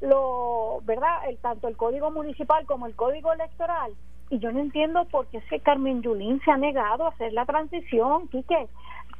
[0.00, 1.28] lo, ¿verdad?
[1.28, 3.92] El, tanto el código municipal como el código electoral.
[4.28, 7.32] Y yo no entiendo por qué es que Carmen Yulín se ha negado a hacer
[7.32, 8.66] la transición, Quique.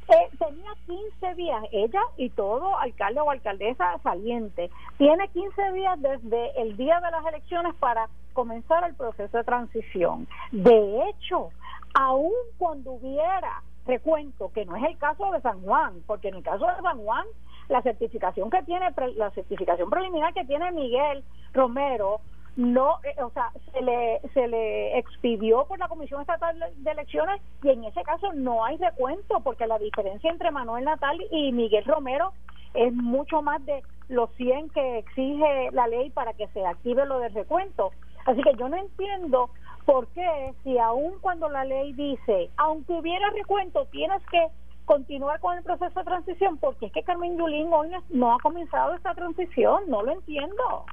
[0.09, 6.61] Eh, tenía 15 días, ella y todo alcalde o alcaldesa saliente, tiene 15 días desde
[6.61, 10.27] el día de las elecciones para comenzar el proceso de transición.
[10.51, 11.51] De hecho,
[11.93, 16.43] aun cuando hubiera recuento, que no es el caso de San Juan, porque en el
[16.43, 17.25] caso de San Juan,
[17.69, 21.23] la certificación que tiene, la certificación preliminar que tiene Miguel
[21.53, 22.21] Romero,
[22.55, 27.41] no, eh, o sea, se le, se le expidió por la Comisión Estatal de Elecciones
[27.63, 31.85] y en ese caso no hay recuento porque la diferencia entre Manuel Natal y Miguel
[31.85, 32.33] Romero
[32.73, 37.19] es mucho más de los 100 que exige la ley para que se active lo
[37.19, 37.91] del recuento.
[38.25, 39.49] Así que yo no entiendo
[39.89, 44.39] por qué, si aun cuando la ley dice, aunque hubiera recuento, tienes que
[44.85, 48.93] continuar con el proceso de transición, porque es que Carmen Yulín hoy no, ha comenzado
[48.93, 50.85] esta transición, no lo entiendo.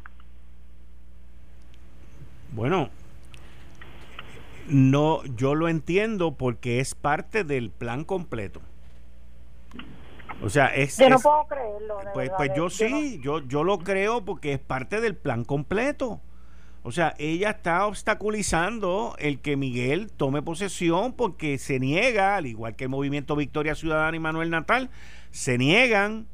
[2.52, 2.88] Bueno,
[4.66, 8.62] no, yo lo entiendo porque es parte del plan completo.
[10.42, 10.96] O sea, es...
[10.96, 11.98] Yo no es- puedo creerlo.
[12.14, 15.44] pues, verdad, pues yo no- sí, yo, yo lo creo porque es parte del plan
[15.44, 16.22] completo.
[16.86, 22.76] O sea, ella está obstaculizando el que Miguel tome posesión porque se niega, al igual
[22.76, 24.88] que el movimiento Victoria Ciudadana y Manuel Natal,
[25.32, 26.28] se niegan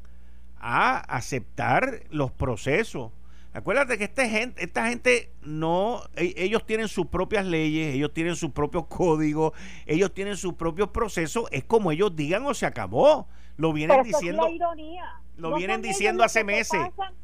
[0.59, 3.11] a aceptar los procesos.
[3.51, 8.35] Acuérdate que esta gente, esta gente no, e- ellos tienen sus propias leyes, ellos tienen
[8.35, 9.53] sus propios códigos,
[9.87, 13.27] ellos tienen sus propios procesos, es como ellos digan o se acabó.
[13.57, 14.43] Lo vienen Pero es diciendo.
[14.43, 15.05] la ironía.
[15.37, 16.79] lo vienen diciendo hace meses.
[16.95, 17.15] pasan,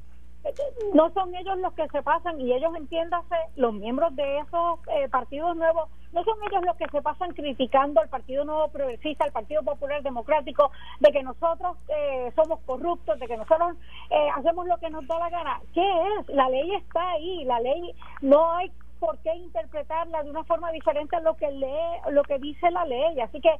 [0.93, 5.09] no son ellos los que se pasan y ellos entiéndase los miembros de esos eh,
[5.09, 9.31] partidos nuevos no son ellos los que se pasan criticando al Partido Nuevo Progresista, al
[9.31, 13.75] Partido Popular Democrático, de que nosotros eh, somos corruptos, de que nosotros
[14.09, 15.61] eh, hacemos lo que nos da la gana.
[15.73, 15.81] ¿Qué
[16.19, 16.29] es?
[16.29, 21.15] La ley está ahí, la ley no hay por qué interpretarla de una forma diferente
[21.15, 23.19] a lo que lee, lo que dice la ley.
[23.21, 23.51] Así que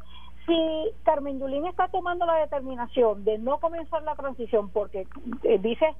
[0.50, 5.08] si Carmen Yulín está tomando la determinación de no comenzar la transición porque
[5.44, 5.96] eh, dices,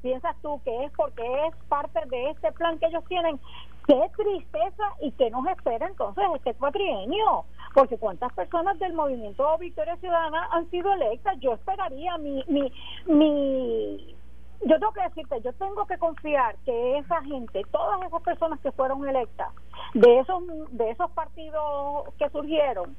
[0.00, 3.40] piensas tú que es porque es parte de este plan que ellos tienen,
[3.88, 9.96] qué tristeza y que nos espera entonces este cuatrienio, porque cuántas personas del movimiento Victoria
[9.96, 12.72] Ciudadana han sido electas, yo esperaría mi, mi,
[13.06, 14.16] mi
[14.62, 18.70] yo tengo que decirte, yo tengo que confiar que esa gente, todas esas personas que
[18.72, 19.48] fueron electas,
[19.94, 22.94] de esos, de esos partidos que surgieron,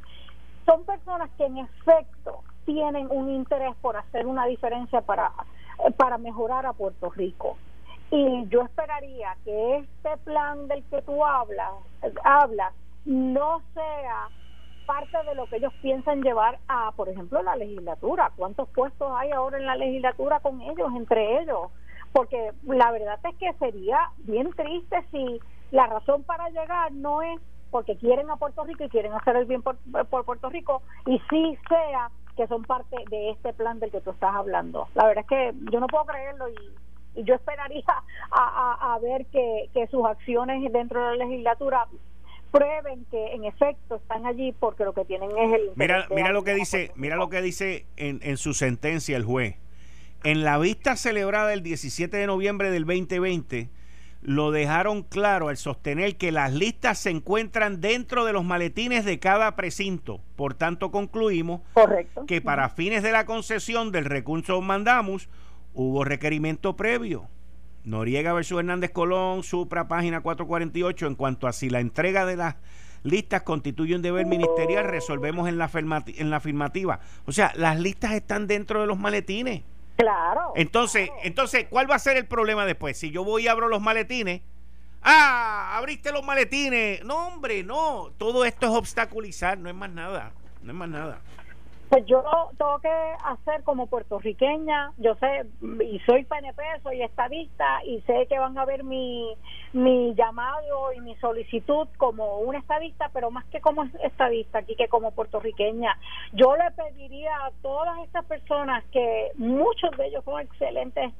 [0.72, 5.32] son personas que en efecto tienen un interés por hacer una diferencia para,
[5.98, 7.58] para mejorar a Puerto Rico.
[8.10, 11.74] Y yo esperaría que este plan del que tú hablas,
[12.24, 14.30] hablas no sea
[14.86, 18.32] parte de lo que ellos piensan llevar a, por ejemplo, la legislatura.
[18.38, 21.70] ¿Cuántos puestos hay ahora en la legislatura con ellos, entre ellos?
[22.14, 25.40] Porque la verdad es que sería bien triste si
[25.72, 27.40] la razón para llegar no es
[27.72, 29.78] porque quieren a Puerto Rico y quieren hacer el bien por,
[30.26, 34.36] Puerto Rico y sí sea que son parte de este plan del que tú estás
[34.36, 34.88] hablando.
[34.94, 36.56] La verdad es que yo no puedo creerlo y,
[37.24, 37.84] yo esperaría
[38.32, 41.88] a, a, ver que, que sus acciones dentro de la legislatura
[42.52, 46.44] prueben que en efecto están allí porque lo que tienen es el mira mira lo
[46.44, 49.56] que dice mira lo que dice en, en su sentencia el juez
[50.26, 53.70] en la vista celebrada el 17 de noviembre del 2020
[54.22, 59.20] lo dejaron claro al sostener que las listas se encuentran dentro de los maletines de
[59.20, 60.22] cada precinto.
[60.36, 61.62] Por tanto, concluimos
[62.28, 65.28] que para fines de la concesión del recurso mandamus
[65.74, 67.28] hubo requerimiento previo.
[67.84, 72.56] Noriega versus Hernández Colón, Supra, página 448, en cuanto a si la entrega de las
[73.04, 75.70] listas constituye un deber ministerial, resolvemos en la,
[76.06, 77.00] en la afirmativa.
[77.26, 79.64] O sea, las listas están dentro de los maletines.
[80.02, 80.54] Claro.
[80.56, 82.98] Entonces, entonces, ¿cuál va a ser el problema después?
[82.98, 84.42] Si yo voy y abro los maletines,
[85.02, 87.04] ah, abriste los maletines.
[87.04, 88.12] No, hombre, no.
[88.18, 90.32] Todo esto es obstaculizar, no es más nada.
[90.62, 91.22] No es más nada.
[91.92, 92.24] Pues yo
[92.58, 95.46] tengo que hacer como puertorriqueña, yo sé,
[95.84, 99.36] y soy PNP, soy estadista, y sé que van a ver mi,
[99.74, 104.88] mi llamado y mi solicitud como un estadista, pero más que como estadista, aquí que
[104.88, 105.98] como puertorriqueña.
[106.32, 111.12] Yo le pediría a todas estas personas que muchos de ellos son excelentes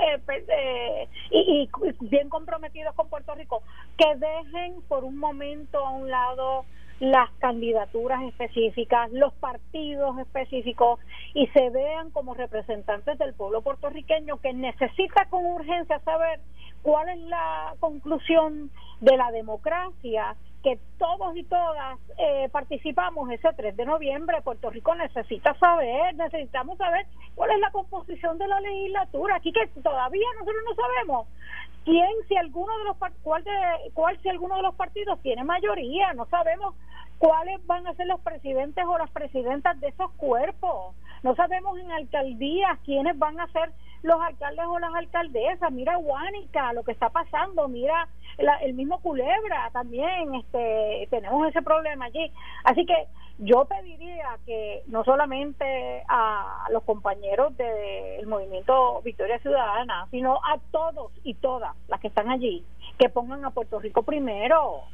[0.00, 3.62] eh, eh, y, y, bien comprometidos con Puerto Rico,
[3.98, 6.64] que dejen por un momento a un lado
[7.00, 11.00] las candidaturas específicas, los partidos específicos
[11.34, 16.40] y se vean como representantes del pueblo puertorriqueño que necesita con urgencia saber
[16.82, 18.70] cuál es la conclusión
[19.00, 24.42] de la democracia que todos y todas eh, participamos ese 3 de noviembre.
[24.42, 29.36] Puerto Rico necesita saber, necesitamos saber cuál es la composición de la legislatura.
[29.36, 31.28] Aquí que todavía nosotros no sabemos
[31.84, 33.50] quién, si alguno de los cuál, de,
[33.94, 36.12] cuál si alguno de los partidos tiene mayoría.
[36.14, 36.74] No sabemos
[37.18, 40.94] cuáles van a ser los presidentes o las presidentas de esos cuerpos.
[41.22, 43.72] No sabemos en alcaldías quiénes van a ser
[44.02, 45.70] los alcaldes o las alcaldesas.
[45.72, 48.08] Mira Guánica, lo que está pasando, mira
[48.62, 52.32] el mismo Culebra también, este, tenemos ese problema allí.
[52.64, 53.06] Así que
[53.38, 61.12] yo pediría que no solamente a los compañeros del movimiento Victoria Ciudadana, sino a todos
[61.22, 62.64] y todas las que están allí,
[62.98, 64.84] que pongan a Puerto Rico primero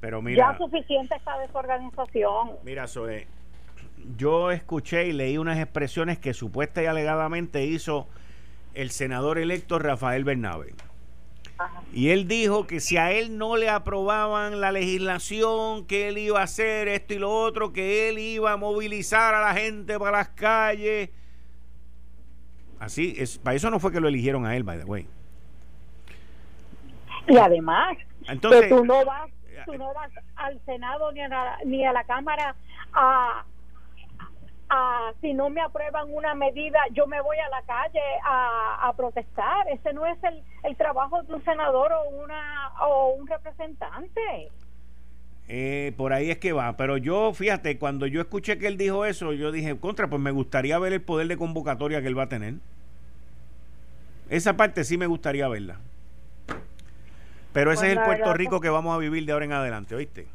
[0.00, 2.52] pero mira, ya suficiente esta desorganización.
[2.62, 3.26] Mira, Zoe,
[4.16, 8.08] yo escuché y leí unas expresiones que supuesta y alegadamente hizo
[8.74, 10.74] el senador electo Rafael Bernabe.
[11.92, 16.40] Y él dijo que si a él no le aprobaban la legislación, que él iba
[16.40, 20.18] a hacer esto y lo otro, que él iba a movilizar a la gente para
[20.18, 21.10] las calles.
[22.78, 25.08] Así, es, para eso no fue que lo eligieron a él, by the way.
[27.26, 27.96] Y además,
[28.28, 29.30] Entonces, tú no vas
[29.64, 32.54] tú no vas al Senado ni a la, ni a la Cámara
[32.92, 33.44] a,
[34.68, 38.92] a, si no me aprueban una medida, yo me voy a la calle a, a
[38.94, 39.68] protestar.
[39.68, 44.50] Ese no es el, el trabajo de un senador o, una, o un representante.
[45.50, 49.06] Eh, por ahí es que va, pero yo, fíjate, cuando yo escuché que él dijo
[49.06, 52.24] eso, yo dije, contra, pues me gustaría ver el poder de convocatoria que él va
[52.24, 52.54] a tener.
[54.28, 55.80] Esa parte sí me gustaría verla.
[57.54, 60.26] Pero ese es el Puerto Rico que vamos a vivir de ahora en adelante, ¿oíste?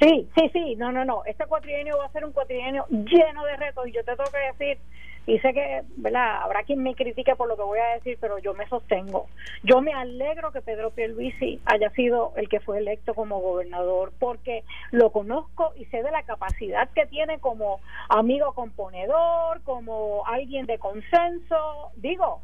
[0.00, 1.22] Sí, sí, sí, no, no, no.
[1.26, 4.64] Este cuatrienio va a ser un cuatrienio lleno de retos y yo te tengo que
[4.64, 4.78] decir,
[5.26, 6.42] y sé que, ¿verdad?
[6.42, 9.26] Habrá quien me critique por lo que voy a decir, pero yo me sostengo.
[9.62, 14.64] Yo me alegro que Pedro Pierluisi haya sido el que fue electo como gobernador, porque
[14.90, 20.78] lo conozco y sé de la capacidad que tiene como amigo componedor, como alguien de
[20.78, 21.90] consenso.
[21.96, 22.40] Digo,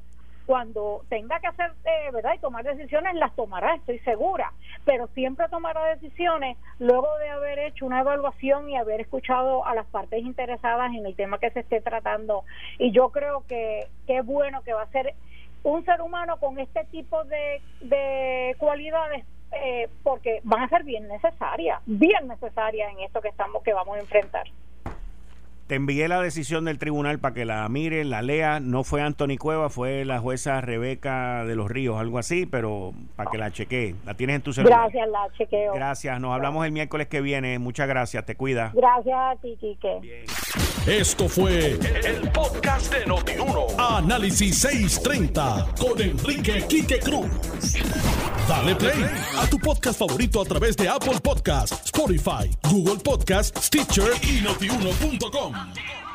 [0.47, 2.35] cuando tenga que hacer, eh, ¿verdad?
[2.35, 4.53] Y tomar decisiones, las tomará, estoy segura,
[4.85, 9.87] pero siempre tomará decisiones luego de haber hecho una evaluación y haber escuchado a las
[9.87, 12.45] partes interesadas en el tema que se esté tratando.
[12.79, 15.15] Y yo creo que qué bueno que va a ser
[15.65, 21.09] un ser humano con este tipo de, de cualidades eh, porque van a ser bien
[21.09, 24.47] necesarias, bien necesarias en esto que estamos que vamos a enfrentar.
[25.67, 28.61] Te envié la decisión del tribunal para que la mire, la lea.
[28.61, 33.31] No fue Anthony Cueva, fue la jueza Rebeca de los Ríos, algo así, pero para
[33.31, 33.97] que la chequee.
[34.05, 34.79] La tienes en tu celular.
[34.81, 35.75] Gracias, la chequeo.
[35.75, 37.59] Gracias, nos hablamos el miércoles que viene.
[37.59, 38.71] Muchas gracias, te cuida.
[38.75, 40.25] Gracias a ti, Quique.
[40.87, 43.67] Esto fue el, podcast de Notiuno.
[43.77, 47.27] Análisis 630 con Enrique Quique Cruz.
[48.49, 49.05] Dale play
[49.37, 55.56] a tu podcast favorito a través de Apple Podcasts, Spotify, Google Podcasts, Stitcher y notiuno.com.
[55.57, 56.06] Activo.